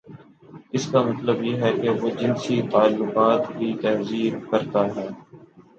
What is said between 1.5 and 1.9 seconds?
ہے کہ